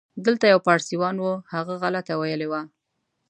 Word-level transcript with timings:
دلته 0.25 0.45
یو 0.53 0.59
پاړسیوان 0.65 1.15
و، 1.19 1.25
هغه 1.53 1.73
غلطه 1.83 2.13
ویلې 2.17 2.47
وه. 2.51 2.61